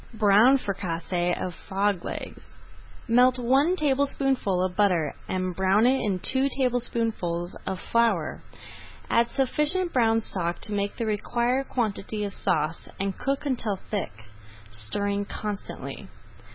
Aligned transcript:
BROWN 0.15 0.57
FRICASSÉE 0.57 1.39
OF 1.39 1.53
FROG 1.53 2.03
LEGS 2.03 2.41
Melt 3.07 3.37
one 3.37 3.75
tablespoonful 3.75 4.63
of 4.63 4.75
butter 4.75 5.13
and 5.29 5.55
brown 5.55 5.85
in 5.85 6.15
it 6.15 6.23
two 6.23 6.49
tablespoonfuls 6.57 7.55
of 7.67 7.79
flour. 7.79 8.41
Add 9.11 9.29
sufficient 9.29 9.93
brown 9.93 10.19
stock 10.21 10.59
to 10.61 10.73
make 10.73 10.95
the 10.97 11.05
required 11.05 11.67
quantity 11.69 12.23
of 12.23 12.33
sauce 12.33 12.89
and 12.99 13.15
cook 13.19 13.45
until 13.45 13.75
thick, 13.91 14.23
stirring 14.71 15.23
constantly. 15.23 16.07